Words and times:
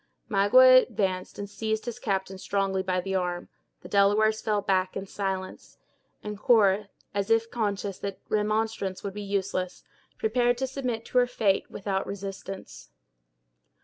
Magua 0.27 0.81
advanced, 0.81 1.37
and 1.37 1.47
seized 1.47 1.85
his 1.85 1.99
captive 1.99 2.39
strongly 2.41 2.81
by 2.81 2.99
the 2.99 3.13
arm; 3.13 3.49
the 3.81 3.87
Delawares 3.87 4.41
fell 4.41 4.59
back, 4.59 4.97
in 4.97 5.05
silence; 5.05 5.77
and 6.23 6.39
Cora, 6.39 6.89
as 7.13 7.29
if 7.29 7.51
conscious 7.51 7.99
that 7.99 8.17
remonstrance 8.27 9.03
would 9.03 9.13
be 9.13 9.21
useless, 9.21 9.83
prepared 10.17 10.57
to 10.57 10.65
submit 10.65 11.05
to 11.05 11.19
her 11.19 11.27
fate 11.27 11.69
without 11.69 12.07
resistance. 12.07 12.89